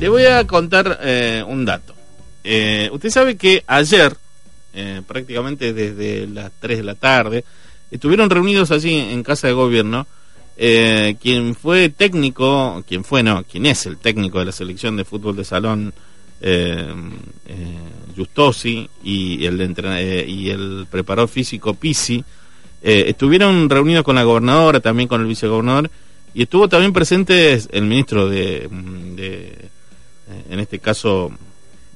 [0.00, 1.94] Le voy a contar eh, un dato.
[2.42, 4.16] Eh, usted sabe que ayer,
[4.72, 7.44] eh, prácticamente desde las 3 de la tarde,
[7.90, 10.06] estuvieron reunidos allí en Casa de Gobierno
[10.56, 15.34] quien fue técnico, quien fue, no, quien es el técnico de la selección de fútbol
[15.34, 15.94] de salón,
[18.14, 22.22] Justosi, y el preparador físico Pisi,
[22.82, 25.90] estuvieron reunidos con la gobernadora, también con el vicegobernador,
[26.34, 28.68] y estuvo también presente el ministro de
[30.48, 31.30] en este caso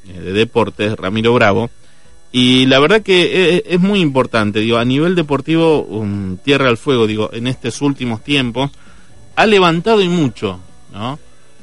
[0.09, 1.71] eh, de deportes, Ramiro Bravo.
[2.33, 7.07] Y la verdad que es, muy importante, digo, a nivel deportivo, um, Tierra al Fuego,
[7.07, 8.73] digo, en estos últimos tiempos,
[9.37, 10.59] ha levantado y mucho,
[10.93, 11.19] ¿no?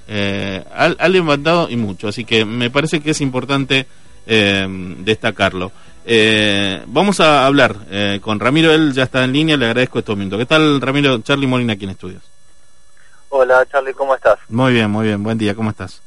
[0.08, 3.86] Eh, ha, levantado y mucho, así que me parece que es importante
[4.26, 4.66] eh,
[5.00, 5.74] destacarlo.
[6.88, 7.76] vamos a hablar
[8.22, 10.38] con Ramiro, él ya está en línea, le agradezco este momento.
[10.38, 11.20] ¿Qué tal, Ramiro?
[11.20, 12.24] Charlie Molina aquí en Estudios.
[13.28, 14.40] Hola, Charlie, ¿cómo estás?
[14.48, 16.02] Muy bien, muy bien, buen día, ¿cómo estás?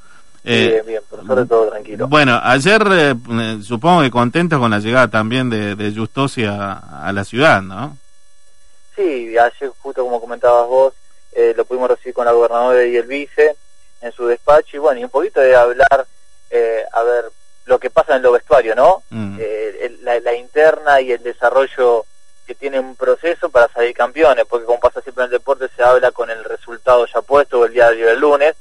[0.45, 2.07] Eh, bien, bien, por suerte todo tranquilo.
[2.07, 3.15] Bueno, ayer eh,
[3.63, 7.97] supongo que contentos con la llegada también de, de Justosi a, la ciudad, ¿no?
[8.95, 10.95] Sí, ayer justo como comentabas vos,
[11.33, 13.57] eh, lo pudimos recibir con la gobernadora y el vice
[14.03, 16.07] en su despacho y bueno, y un poquito de hablar,
[16.93, 17.25] a ver,
[17.65, 19.03] lo que pasa en lo vestuario, ¿no?
[19.09, 19.39] Mm.
[20.03, 22.05] la, la interna y el desarrollo
[22.47, 25.83] que tiene un proceso para salir campeones, porque como pasa siempre en el deporte se
[25.83, 28.55] habla con el resultado ya puesto o el día del lunes,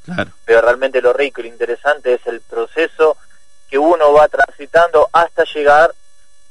[0.45, 3.17] pero realmente lo rico y lo interesante es el proceso
[3.69, 5.93] que uno va transitando hasta llegar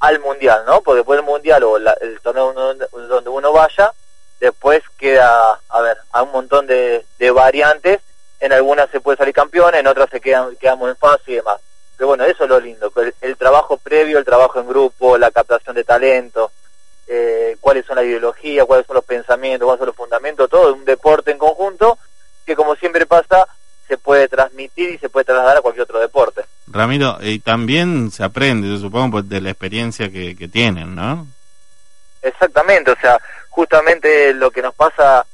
[0.01, 0.81] al mundial, ¿no?
[0.83, 3.93] Porque después del mundial o el torneo donde uno vaya,
[4.41, 8.01] después queda, a ver, a un montón de, variantes,
[8.41, 11.61] en algunas se puede salir campeón, en otras se quedan, quedamos en fase y demás.
[11.97, 15.77] Pero bueno, eso es lo lindo, el trabajo previo, el trabajo en grupo, la captación
[15.77, 16.51] de talento,
[17.06, 20.84] eh, cuáles son las ideologías, cuáles son los pensamientos, cuáles son los fundamentos, todo un
[20.84, 21.98] deporte en conjunto
[22.45, 23.47] que como siempre pasa
[23.89, 26.45] se puede transmitir y se puede trasladar a cualquier otro deporte.
[26.67, 31.27] Ramiro, y también se aprende, yo supongo, pues, de la experiencia que, tienen, ¿no?
[32.23, 33.20] Exactamente, o sea,
[33.51, 35.27] justamente lo que nos pasa,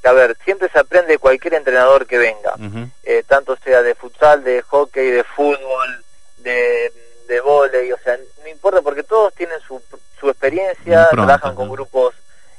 [0.00, 2.54] que a ver, siempre se aprende de cualquier entrenador que venga,
[3.02, 6.04] eh, tanto sea de futsal, de hockey, de fútbol,
[6.38, 6.92] de,
[7.26, 9.82] de volei, o sea, no importa porque todos tienen su
[10.24, 12.14] su experiencia, trabajan con grupos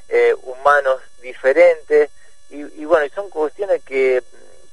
[0.08, 2.12] eh, humanos diferentes
[2.52, 4.24] y, bueno, y son cuestiones que,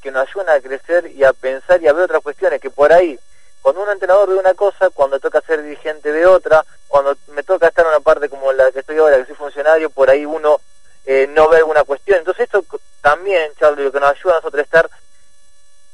[0.03, 2.93] que nos ayudan a crecer y a pensar y a ver otras cuestiones que por
[2.93, 3.19] ahí,
[3.63, 7.69] cuando un entrenador ve una cosa, cuando toca ser dirigente de otra, cuando me toca
[7.69, 10.61] estar en una parte como la que estoy ahora, que soy funcionario, por ahí uno
[11.07, 12.19] eh, no ve alguna cuestión.
[12.19, 12.63] Entonces esto
[13.01, 14.91] también, Charlie, lo que nos ayuda a nosotros a estar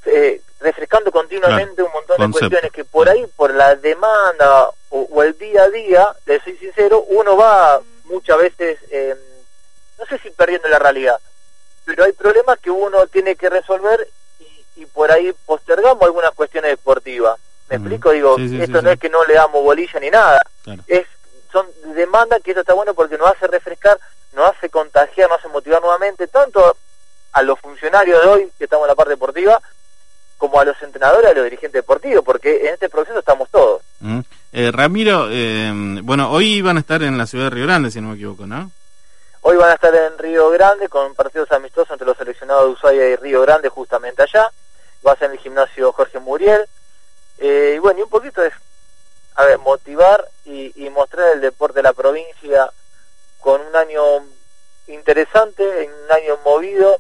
[0.07, 5.37] eh, refrescando continuamente un montón de cuestiones que por ahí, por la demanda o, el
[5.37, 9.15] día a día, le soy sincero, uno va muchas veces, eh,
[9.99, 11.19] no sé si perdiendo la realidad,
[11.85, 14.09] pero hay problemas que uno tiene que resolver
[14.77, 17.39] y, por ahí postergamos algunas cuestiones deportivas.
[17.69, 18.13] ¿Me explico?
[18.13, 20.41] Digo, esto no es que no le damos bolilla ni nada,
[20.87, 21.07] es
[21.53, 23.99] son demandas que eso está bueno porque nos hace refrescar,
[24.33, 26.77] nos hace contagiar, nos hace motivar nuevamente, tanto
[27.33, 29.61] a los funcionarios de hoy que estamos en la parte deportiva,
[30.37, 33.83] como a los entrenadores, a los dirigentes deportivos, porque en este proceso estamos todos.
[34.01, 34.21] Mm.
[34.53, 35.71] Eh, Ramiro, eh,
[36.03, 38.47] bueno, hoy van a estar en la ciudad de Río Grande, si no me equivoco,
[38.47, 38.71] ¿no?
[39.43, 43.09] Hoy van a estar en Río Grande con partidos amistosos entre los seleccionados de Ushuaia
[43.11, 44.51] y Río Grande, justamente allá.
[45.07, 46.67] Va a ser en el gimnasio Jorge Muriel.
[47.39, 48.55] Eh, y bueno, y un poquito es,
[49.37, 52.71] a ver, motivar y, y mostrar el deporte de la provincia
[53.41, 54.03] con un año
[54.89, 55.63] interesante,
[56.05, 56.99] un año movido,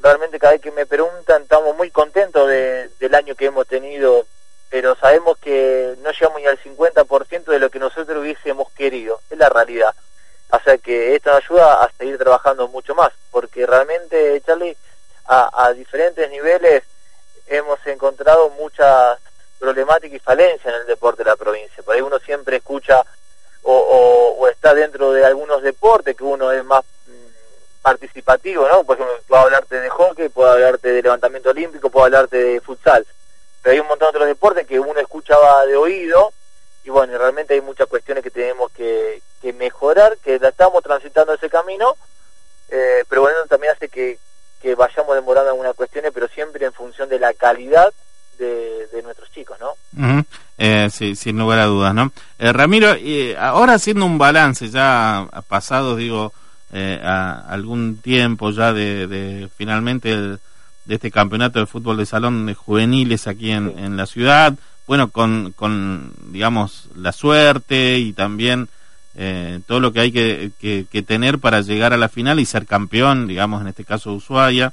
[0.00, 4.26] realmente cada vez que me preguntan estamos muy contentos del año que hemos tenido,
[4.70, 9.36] pero sabemos que no llegamos ni al 50% de lo que nosotros hubiésemos querido, es
[9.36, 9.94] la realidad.
[10.52, 14.76] O sea que esto ayuda a seguir trabajando mucho más, porque realmente, Charlie,
[15.26, 16.82] a, diferentes niveles
[17.46, 19.18] hemos encontrado muchas
[19.58, 21.82] problemáticas y falencias en el deporte de la provincia.
[21.82, 23.02] Por ahí uno siempre escucha
[23.62, 26.84] o, o está dentro de algunos deportes que uno es más
[27.82, 28.84] participativo, ¿no?
[28.84, 33.06] Por ejemplo, puedo hablarte de hockey, puedo hablarte de levantamiento olímpico, puedo hablarte de futsal.
[33.62, 36.32] Pero hay un montón de otros deportes que uno escuchaba de oído
[36.84, 39.22] y bueno, realmente hay muchas cuestiones que tenemos que,
[39.54, 41.96] mejorar, que la estamos transitando ese camino,
[42.68, 44.18] eh, pero bueno, también hace que,
[44.62, 47.92] que vayamos demorando algunas cuestiones, pero siempre en función de la calidad
[48.38, 50.24] de, nuestros chicos, ¿no?
[50.58, 52.12] eh, sí, sin lugar a dudas, ¿no?
[52.38, 52.88] Eh, Ramiro,
[53.38, 56.32] ahora haciendo un balance ya pasado, digo,
[56.72, 60.38] eh, a algún tiempo ya de, finalmente
[60.84, 64.54] de este campeonato de fútbol de salón de juveniles aquí en, la ciudad,
[64.86, 68.68] bueno, con, con, digamos, la suerte y también
[69.14, 72.66] eh, todo lo que hay que, que, tener para llegar a la final y ser
[72.66, 74.72] campeón, digamos, en este caso Ushuaia,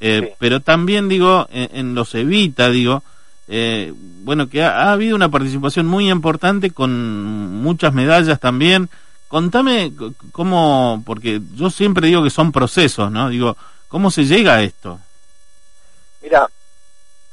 [0.00, 3.04] eh, pero también, digo, en, los evita, digo,
[3.46, 3.92] eh,
[4.24, 8.88] bueno, que ha, habido una participación muy importante con muchas medallas también.
[9.28, 9.92] Contame
[10.32, 13.28] cómo, porque yo siempre digo que son procesos, ¿no?
[13.28, 13.56] Digo,
[13.88, 14.98] ¿cómo se llega a esto?
[16.22, 16.48] Mira,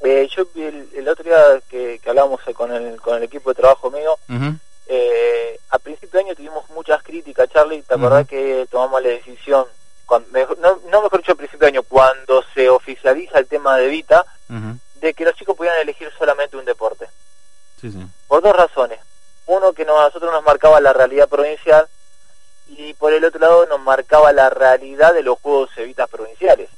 [0.02, 3.92] eh, yo el, otro día que, que hablamos con el, con el equipo de trabajo
[3.92, 4.18] mío,
[4.88, 9.66] eh, a principio de año tuvimos muchas críticas, Charlie, ¿te acordás que tomamos la decisión,
[10.06, 10.28] cuando,
[10.60, 14.26] no, no mejor dicho a principio de año, cuando se oficializa el tema de Vita,
[14.96, 17.08] de que los chicos pudieran elegir solamente un deporte.
[17.80, 18.00] Sí, sí.
[18.28, 19.00] Por dos razones.
[19.46, 21.88] Uno, que a nosotros nos marcaba la realidad provincial
[22.68, 26.70] y por el otro lado nos marcaba la realidad de los Juegos Evitas provinciales.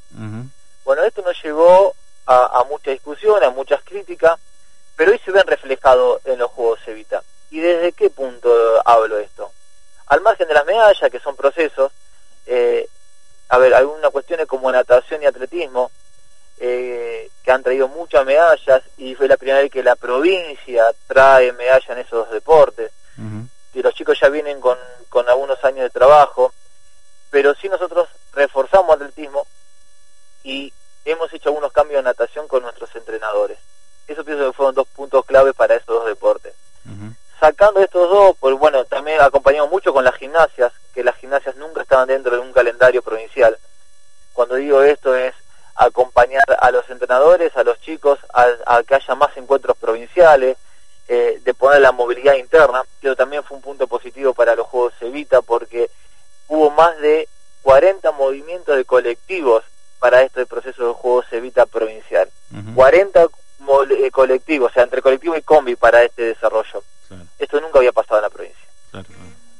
[0.84, 4.40] Bueno, esto nos llevó a, a, mucha discusión, a muchas críticas,
[4.96, 7.24] pero hoy se ven reflejado en los Juegos Evita.
[7.50, 8.50] ¿Y desde qué punto
[8.86, 9.52] hablo esto?
[10.08, 11.92] Al margen de las medallas, que son procesos,
[12.46, 12.88] eh,
[13.50, 15.92] a ver, algunas cuestiones como natación y atletismo,
[16.60, 21.52] eh, que han traído muchas medallas y fue la primera vez que la provincia trae
[21.54, 22.92] medallas en esos dos deportes.
[23.74, 24.78] Y los chicos ya vienen con,
[25.10, 26.54] con algunos años de trabajo,
[27.30, 29.48] pero sí nosotros reforzamos atletismo
[30.44, 30.74] y
[31.82, 33.58] cambios de natación con nuestros entrenadores.
[34.08, 36.54] Eso pienso que fueron dos puntos clave para esos dos deportes.
[37.40, 41.82] Sacando estos dos, pues bueno, también acompañamos mucho con las gimnasias, que las gimnasias nunca
[41.82, 43.58] estaban dentro de un calendario provincial.
[44.32, 45.34] Cuando digo esto es
[45.74, 50.58] acompañar a los entrenadores, a los chicos, a, que haya más encuentros provinciales,
[51.08, 54.94] eh, de poner la movilidad interna, que también fue un punto positivo para los Juegos
[55.02, 55.90] Evita, porque
[56.48, 57.28] hubo más de
[57.64, 59.64] 40 movimientos de colectivos
[60.02, 60.94] para este proceso de
[61.32, 62.30] Juegos Evita provincial.
[62.76, 66.84] 40 eh, colectivos, o sea, entre colectivo y combi para este desarrollo.
[67.40, 68.68] Esto nunca había pasado en la provincia.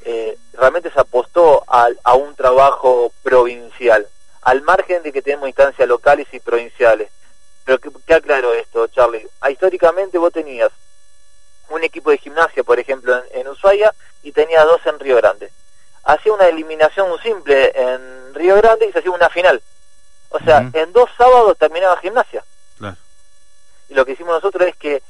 [0.04, 4.08] Eh, realmente se apostó a, a un trabajo provincial
[4.42, 7.10] al margen de que tenemos instancias locales y provinciales.
[7.64, 9.28] Pero que, aclaro esto, Charlie.
[9.40, 10.72] Ah, históricamente vos tenías
[11.70, 13.94] un equipo de gimnasia, por ejemplo, en, Ushuaia
[14.24, 15.52] y tenías dos en Río Grande.
[16.04, 19.62] Hacía una eliminación simple en Río Grande y se hacía una final.
[20.32, 22.44] O sea, en dos sábados terminaba gimnasia.
[23.90, 25.04] Y lo que hicimos nosotros es que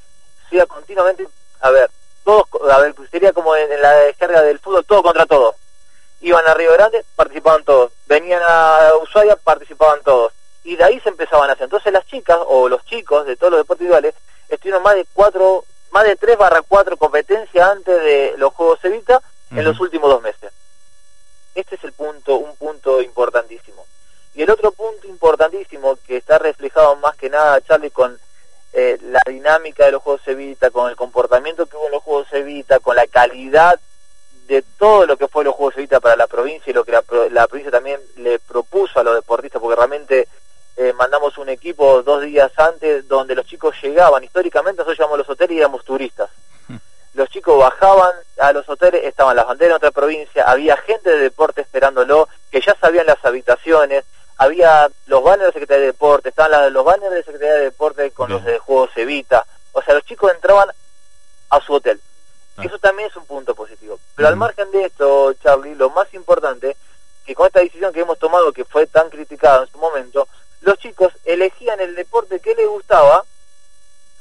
[0.49, 1.27] sea continuamente,
[1.61, 1.89] a ver,
[2.23, 5.55] todos, a ver, sería como en, en la descarga del fútbol, todo contra todo
[6.21, 10.31] iban a Río Grande, participaban todos, venían a Ushuaia, participaban todos,
[10.63, 11.65] y de ahí se empezaban a hacer.
[11.65, 14.15] Entonces las chicas o los chicos de todos los deportes individuales
[14.47, 19.21] estuvieron más de cuatro, más de tres barra cuatro competencias antes de los Juegos Evita
[19.51, 20.53] en los últimos dos meses.
[21.55, 23.85] Este es el punto, un punto importantísimo.
[24.33, 28.17] Y el otro punto importantísimo que está reflejado más que nada, Charlie, con
[28.73, 32.31] eh, la dinámica de los Juegos Evita, con el comportamiento que hubo en los Juegos
[32.31, 33.77] Evita, con la calidad
[34.47, 37.01] de todo lo que fue los Juegos Evita para la provincia y lo que la,
[37.47, 40.27] provincia también le propuso a los deportistas, porque realmente
[40.77, 45.29] eh, mandamos un equipo dos días antes donde los chicos llegaban, históricamente nosotros llamamos los
[45.29, 46.29] hoteles y éramos turistas.
[47.13, 51.17] Los chicos bajaban a los hoteles, estaban las banderas de otra provincia, había gente de
[51.17, 54.05] deporte esperándolo, que ya sabían las habitaciones,
[54.41, 58.31] había los banners de Secretaría de Deporte, estaban los banners de Secretaría de Deporte con
[58.31, 59.45] los de Juegos Evita.
[59.71, 60.67] O sea, los chicos entraban
[61.51, 62.01] a su hotel.
[62.57, 62.63] Ah.
[62.65, 63.99] Eso también es un punto positivo.
[64.15, 66.75] Pero al margen de esto, Charlie, lo más importante,
[67.23, 70.27] que con esta decisión que hemos tomado, que fue tan criticada en su momento,
[70.61, 73.23] los chicos elegían el deporte que les gustaba,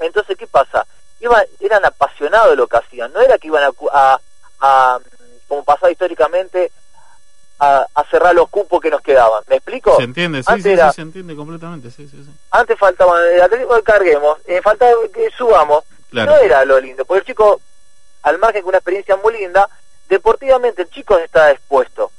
[0.01, 0.87] entonces, ¿qué pasa?
[1.21, 4.21] Iban, eran apasionados de lo que hacían, no era que iban a,
[4.61, 5.01] a,
[5.49, 6.73] como pasaba históricamente,
[7.61, 9.43] a, cerrar los cupos que nos quedaban.
[9.49, 9.97] ¿Me explico?
[9.97, 12.31] Se entiende, sí, sí, se entiende completamente, sí, sí, sí.
[12.51, 17.21] Antes faltaba el atlético que carguemos, eh, faltaba que subamos, no era lo lindo, porque
[17.21, 17.61] el chico
[18.23, 19.69] al margen que una experiencia muy linda,
[20.09, 22.11] deportivamente el chico está expuesto.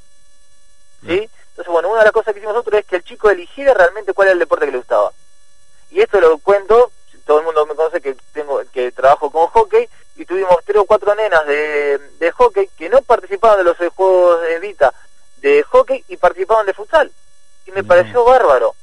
[1.06, 1.28] ¿Sí?
[1.50, 4.12] Entonces, bueno, una de las cosas que hicimos nosotros es que el chico eligiera realmente
[4.12, 5.12] cuál era el deporte que le gustaba.
[5.90, 6.90] Y esto lo cuento,
[7.26, 10.84] todo el mundo me conoce que tengo que trabajo con hockey y tuvimos tres o
[10.84, 14.92] cuatro nenas de, de hockey que no participaban de los juegos de Vita
[15.42, 17.12] de hockey y participaban de futsal.
[17.66, 18.74] Y me pareció bárbaro.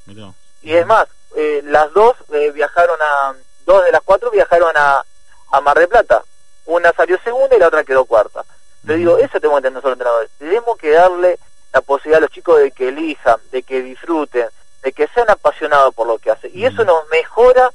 [0.61, 3.33] Y es más, eh, las dos eh, viajaron a,
[3.65, 5.03] dos de las cuatro viajaron a,
[5.51, 6.23] a Mar de Plata
[6.69, 8.45] una salió segunda y la otra quedó cuarta.
[8.85, 10.29] Te digo, eso tenemos que entender nosotros entrenadores.
[10.37, 11.39] Tenemos que darle
[11.73, 14.47] la posibilidad a los chicos de que elijan, de que disfruten,
[14.83, 16.51] de que sean apasionados por lo que hacen.
[16.53, 17.71] Y eso nos mejora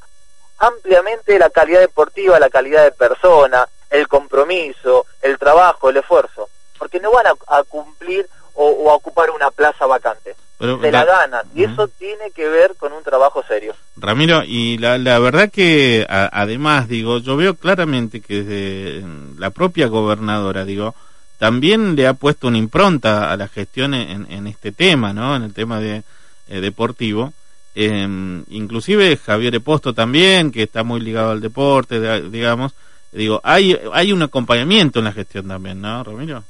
[0.59, 6.49] ampliamente la calidad deportiva, la calidad de persona, el compromiso, el trabajo, el esfuerzo.
[6.79, 10.35] Porque no van a, cumplir o, a ocupar una plaza vacante.
[10.57, 11.47] Pero, se la, ganan.
[11.55, 13.75] Y eso tiene que ver con un trabajo serio.
[13.97, 19.05] Ramiro, y la, la verdad que además, digo, yo veo claramente que desde
[19.37, 20.95] la propia gobernadora, digo,
[21.39, 25.35] también le ha puesto una impronta a la gestión en, en este tema, ¿no?
[25.35, 26.05] En el tema de
[26.49, 27.33] eh, deportivo.
[27.75, 28.07] eh,
[28.51, 32.73] inclusive Javier Eposto también, que está muy ligado al deporte, digamos.
[33.11, 36.45] Digo, hay, hay un acompañamiento en la gestión también, ¿no, Ramiro?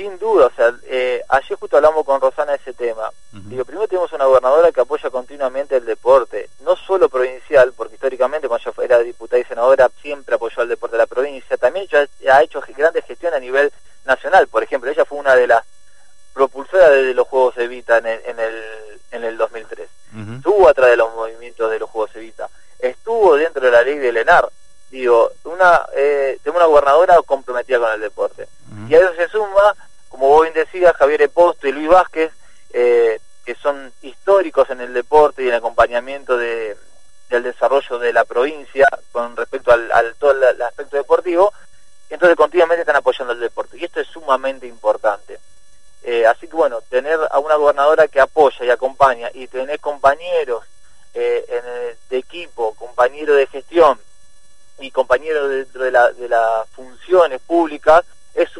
[0.00, 3.10] Sin duda, o sea, eh, ayer justo hablamos con Rosana de ese tema.
[3.32, 8.48] Digo, primero tenemos una gobernadora que apoya continuamente el deporte, no solo provincial, porque históricamente
[8.48, 12.08] cuando yo era diputada y senadora siempre apoyó al deporte de la provincia, también ya
[12.34, 13.70] ha hecho grandes gestiones a nivel
[14.06, 14.48] nacional.
[14.48, 15.66] Por ejemplo, ella fue una de las
[16.32, 18.54] propulsoras de los Juegos Evita en el, en el,
[19.10, 19.86] en el 2003.
[20.36, 22.48] Estuvo atrás de los movimientos de los Juegos Evita.
[22.78, 24.48] Estuvo dentro de la ley de Lenar.
[24.90, 28.48] Digo, una, eh, tengo una gobernadora comprometida con el deporte.
[28.88, 29.74] Y a eso se suma,
[30.94, 32.32] Javier Eposto y Luis Vázquez,
[32.72, 36.76] eh, que son históricos en el deporte y en el acompañamiento de,
[37.28, 41.52] del desarrollo de la provincia con respecto al, todo el aspecto deportivo,
[42.08, 43.78] entonces continuamente están apoyando el deporte.
[43.78, 45.38] Y esto es sumamente importante.
[46.02, 50.64] Eh, así que bueno, tener a una gobernadora que apoya y acompaña y tener compañeros
[51.14, 54.00] eh, de equipo, compañeros de gestión
[54.78, 58.04] y compañeros dentro de, la, de las funciones públicas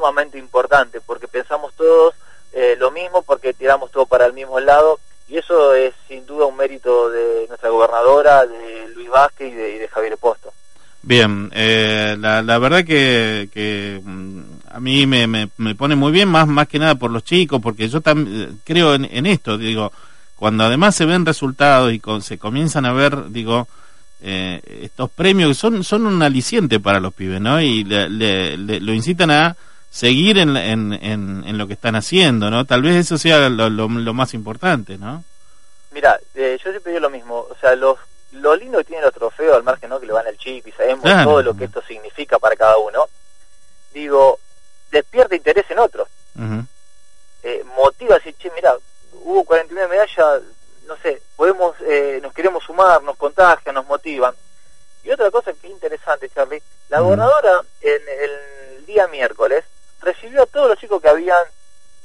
[0.00, 2.14] sumamente importante porque pensamos todos
[2.52, 6.46] eh, lo mismo, porque tiramos todo para el mismo lado y eso es sin duda
[6.46, 10.52] un mérito de nuestra gobernadora, de Luis Vázquez y de, Javier Posto.
[11.02, 14.40] Bien, la, la verdad que, que mm,
[14.70, 17.88] a mí me, me, pone muy bien, más, más que nada por los chicos, porque
[17.88, 19.92] yo también creo en, esto, digo,
[20.34, 23.68] cuando además se ven resultados y se comienzan a ver, digo,
[24.22, 27.60] eh, estos premios que son, son un aliciente para los pibes, ¿no?
[27.60, 29.56] Y le, lo incitan a
[29.90, 32.64] seguir en, en, en, lo que están haciendo, ¿no?
[32.64, 35.24] Tal vez eso sea lo, lo, más importante, ¿no?
[35.90, 37.98] Mira, eh, yo siempre digo lo mismo, o sea, los,
[38.32, 39.98] lo lindo que tienen los trofeos, al margen, ¿no?
[39.98, 43.06] Que le van al chip y sabemos todo lo que esto significa para cada uno.
[43.92, 44.38] Digo,
[44.92, 46.08] despierta interés en otros.
[47.42, 48.76] eh, motiva así, che, mira,
[49.24, 50.42] hubo 49 medallas,
[50.86, 54.34] no sé, podemos, eh, nos queremos sumar, nos contagian, nos motivan.
[55.02, 59.64] Y otra cosa que es interesante, Charlie, la gobernadora en el día miércoles
[60.00, 61.44] recibió a todos los chicos que habían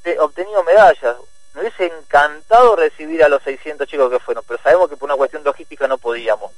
[0.03, 1.17] eh, obtenido medallas.
[1.53, 5.15] Me hubiese encantado recibir a los 600 chicos que fueron, pero sabemos que por una
[5.15, 6.51] cuestión logística no podíamos.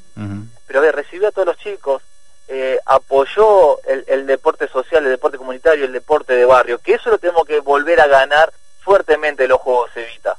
[0.65, 2.01] Pero a ver, recibió a todos los chicos,
[2.47, 7.09] eh, apoyó el, el, deporte social, el deporte comunitario, el deporte de barrio, que eso
[7.09, 8.51] lo tenemos que volver a ganar
[8.81, 10.37] fuertemente los Juegos Evita.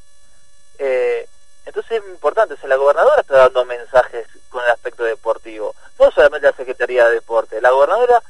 [0.79, 1.29] Eh,
[1.67, 6.11] entonces es importante, o sea, la gobernadora está dando mensajes con el aspecto deportivo, no
[6.11, 8.23] solamente la Secretaría de Deporte, la gobernadora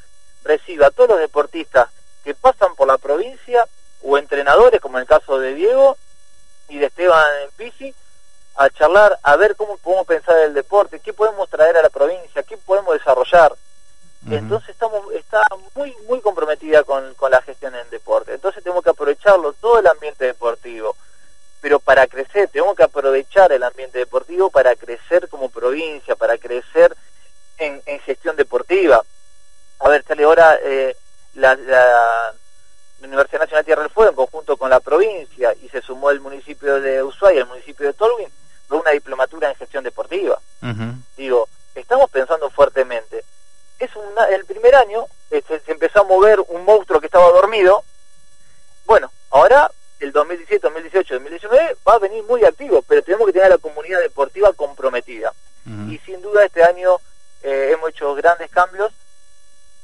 [0.43, 1.89] recibe a todos los deportistas
[2.25, 3.67] que pasan por la provincia
[4.03, 5.97] o entrenadores, como en el caso de Diego
[6.69, 7.25] y de Esteban
[7.57, 7.95] Pisi,
[8.57, 12.43] a charlar, a ver cómo podemos pensar el deporte, qué podemos traer a la provincia,
[12.43, 13.55] qué podemos desarrollar.
[14.31, 15.43] Entonces estamos está
[15.75, 18.33] muy muy comprometida con, con la gestión en deporte.
[18.33, 20.97] Entonces tenemos que aprovecharlo todo el ambiente deportivo.
[21.61, 26.97] Pero para crecer, tenemos que aprovechar el ambiente deportivo para crecer como provincia, para crecer
[27.59, 29.05] en, en gestión deportiva.
[29.81, 30.97] A ver, Charlie, ahora eh,
[31.35, 32.35] la, la,
[33.03, 36.81] Universidad Nacional Tierra del Fuego, en conjunto con la provincia, y se sumó el municipio
[36.81, 38.29] de Ushuaia, el municipio de Tolwyn,
[38.71, 40.41] una diplomatura en gestión deportiva.
[41.17, 43.25] Digo, estamos pensando fuertemente
[43.79, 43.91] es
[44.31, 47.85] el primer año se, empezó a mover un monstruo que estaba dormido.
[48.87, 49.71] Bueno, ahora
[50.01, 53.59] el 2017, 2018, 2019 va a venir muy activo, pero tenemos que tener a la
[53.59, 55.33] comunidad deportiva comprometida.
[55.91, 56.97] Y sin duda este año
[57.43, 58.91] eh, hemos hecho grandes cambios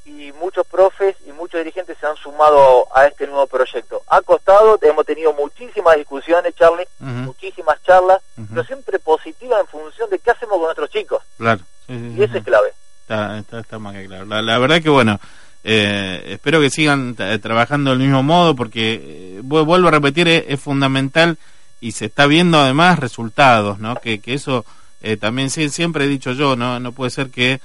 [0.04, 4.02] y muchos profes y muchos dirigentes se han sumado a este nuevo proyecto.
[4.08, 8.20] Ha costado, hemos tenido muchísimas discusiones, Charlie, muchísimas charlas,
[8.50, 11.22] pero siempre positivas en función de qué hacemos con nuestros chicos.
[11.38, 11.62] Claro.
[11.88, 12.72] y eso es clave.
[13.00, 14.24] Está, está, está más que claro.
[14.24, 15.18] La, verdad que bueno,
[15.62, 21.38] eh, espero que sigan trabajando del mismo modo porque, eh, vuelvo a repetir, es, fundamental
[21.80, 23.96] y se está viendo además resultados, ¿no?
[23.96, 24.64] Que, que eso
[25.02, 26.80] eh, también siempre he dicho yo, ¿no?
[26.80, 27.60] No puede ser que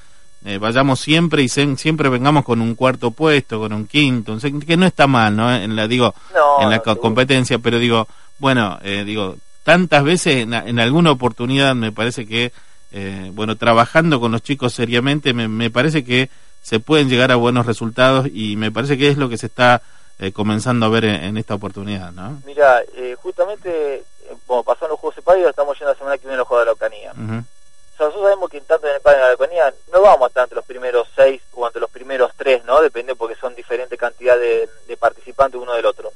[0.59, 5.05] vayamos siempre y siempre vengamos con un cuarto puesto, con un quinto, que no está
[5.05, 5.53] mal, ¿no?
[5.53, 6.13] En la, digo,
[6.59, 8.07] en la competencia, pero digo,
[8.39, 12.51] bueno, digo, tantas veces en alguna oportunidad me parece que
[12.91, 16.29] eh, bueno, trabajando con los chicos seriamente, me, parece que
[16.61, 19.81] se pueden llegar a buenos resultados y me parece que es lo que se está
[20.17, 22.41] eh, comenzando a ver en, esta oportunidad, ¿no?
[22.45, 24.03] Mira, eh, justamente,
[24.47, 26.63] como pasó en los Juegos de estamos yendo la semana que viene a los Juegos
[26.63, 27.13] de la Ocanía.
[27.13, 30.55] nosotros sabemos que tanto en el Padre de la Ocanía no vamos a estar entre
[30.55, 32.81] los primeros seis o entre los primeros tres, ¿no?
[32.81, 36.11] Depende porque son diferentes cantidades de, participantes uno del otro.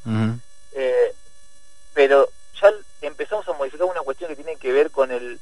[1.93, 2.27] pero
[2.59, 5.39] ya empezamos a modificar una cuestión que tiene que ver con el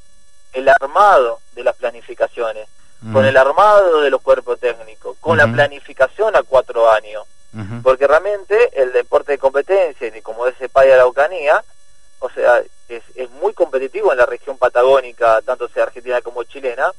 [0.54, 2.68] el armado de las planificaciones,
[3.14, 7.24] con el armado de los cuerpos técnicos, con la planificación a cuatro años.
[7.83, 11.63] Porque realmente el deporte de competencia, y como ese país de la Ucanía,
[12.19, 16.91] o sea, es, es muy competitivo en la región patagónica, tanto sea argentina como chilena,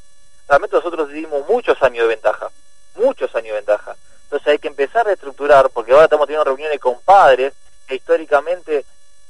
[0.49, 2.51] realmente nosotros dimos muchos años de ventaja,
[2.97, 3.97] muchos años de ventaja.
[4.25, 7.55] Entonces hay que empezar a estructurar, porque ahora estamos teniendo reuniones con padres
[7.87, 8.85] que históricamente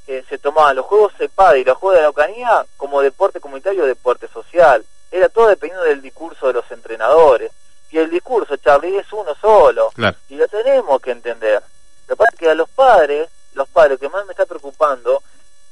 [0.07, 3.83] eh, se tomaban los juegos CEPAD y los juegos de la Ocanía como deporte comunitario
[3.83, 4.83] o deporte social.
[5.13, 7.51] Era todo dependiendo del discurso de los entrenadores.
[7.91, 9.91] Y el discurso, Charlie, es uno solo.
[10.27, 11.61] Y lo tenemos que entender.
[12.07, 15.21] Lo que pasa es que a los padres, los padres, que más me está preocupando,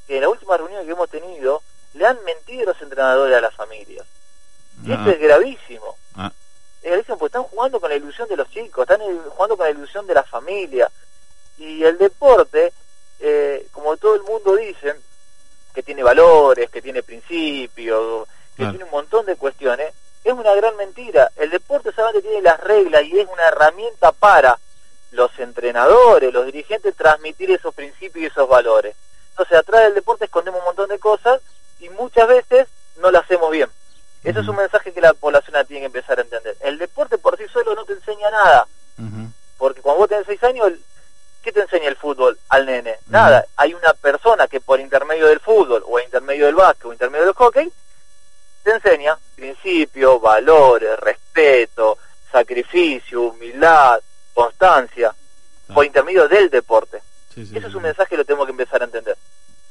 [0.06, 1.60] que en la última reunión que hemos tenido,
[1.94, 4.06] le han mentido los entrenadores a las familias.
[4.84, 5.10] Y esto ah.
[5.10, 5.96] es gravísimo.
[6.14, 6.30] Ah.
[6.80, 9.72] Es gravísimo porque están jugando con la ilusión de los chicos, están jugando con la
[9.72, 10.88] ilusión de la familia.
[11.58, 12.72] Y el deporte,
[13.18, 14.94] eh, como todo el mundo dice,
[15.74, 19.92] que tiene valores, que tiene principios, que tiene un montón de cuestiones,
[20.24, 21.30] es una gran mentira.
[21.36, 24.58] El deporte solamente tiene las reglas y es una herramienta para
[25.10, 28.94] los entrenadores, los dirigentes, transmitir esos principios y esos valores.
[29.30, 31.40] Entonces, atrás del deporte escondemos un montón de cosas
[31.80, 33.68] y muchas veces no lo hacemos bien.
[34.22, 36.56] Ese es un mensaje que la población tiene que empezar a entender.
[36.60, 38.66] El deporte por sí solo no te enseña nada.
[39.58, 40.72] Porque cuando vos tenés seis años,
[41.42, 42.98] ¿qué te enseña el fútbol al nene?
[43.08, 43.44] Nada.
[43.56, 47.34] Hay una persona que por intermedio del fútbol, o intermedio del básquet, o intermedio del
[47.34, 47.72] hockey,
[48.62, 51.98] te enseña principios, valores, respeto,
[52.30, 54.00] sacrificio, humildad,
[54.32, 55.14] constancia,
[55.72, 56.98] por intermedio del deporte.
[57.36, 59.16] Ese es un mensaje que lo tenemos que empezar a entender.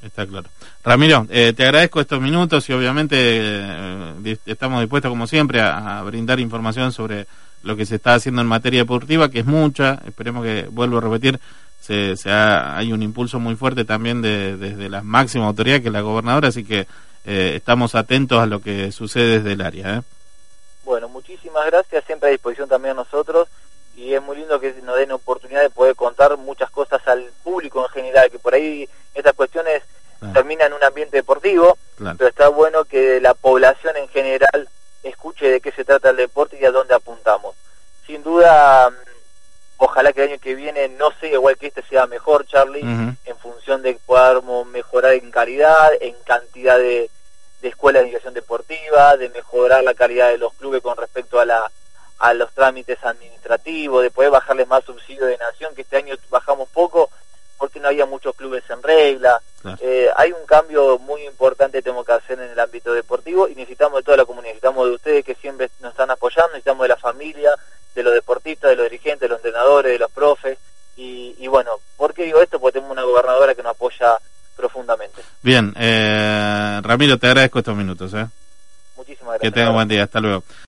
[0.02, 0.50] Está claro.
[0.84, 6.40] Ramiro, eh, te agradezco estos minutos y obviamente eh, estamos dispuestos, como siempre, a, brindar
[6.40, 7.28] información sobre
[7.62, 10.02] lo que se está haciendo en materia deportiva, que es mucha.
[10.08, 11.40] Esperemos que, vuelvo a repetir,
[11.80, 16.02] se, hay un impulso muy fuerte también de, desde la máxima autoridad, que es la
[16.02, 16.88] gobernadora, así que
[17.26, 20.04] eh, estamos atentos a lo que sucede desde el área.
[20.84, 23.48] Bueno, muchísimas gracias, siempre a disposición también nosotros
[23.96, 27.84] y es muy lindo que nos den oportunidad de poder contar muchas cosas al público
[27.84, 29.84] en general, que por ahí estas cuestiones
[30.34, 34.70] terminan en un ambiente deportivo, pero está bueno que la población en general
[35.04, 37.56] escuche de qué se trata el deporte y a dónde apuntamos.
[38.06, 38.92] Sin duda,
[39.84, 43.38] ojalá que el año que viene no sea igual que este, sea mejor, Charlie, en
[43.42, 47.10] función de que podamos mejorar en calidad, en cantidad de,
[47.62, 51.46] de escuelas de educación deportiva, de mejorar la calidad de los clubes con respecto a
[51.46, 51.72] la
[52.20, 56.70] a los trámites administrativos, de poder bajarles más subsidio de nación, que este año bajamos
[56.70, 57.10] poco
[57.58, 59.42] porque no había muchos clubes en regla.
[59.80, 63.56] Eh, hay un cambio muy importante que tenemos que hacer en el ámbito deportivo y
[63.56, 66.90] necesitamos de toda la comunidad, necesitamos de ustedes que siempre nos están apoyando, necesitamos de
[66.90, 67.56] la familia,
[67.96, 70.58] de los deportistas, de los dirigentes, de los entrenadores, de los profes.
[70.98, 72.60] Y, bueno, ¿por qué digo esto?
[72.60, 74.18] Porque tenemos una gobernadora que nos apoya
[74.56, 75.22] profundamente.
[75.42, 78.14] Bien, eh, Ramiro, te agradezco estos minutos.
[78.14, 78.28] ¿eh?
[78.96, 79.42] Muchísimas gracias.
[79.42, 80.44] Que tenga buen día, hasta luego.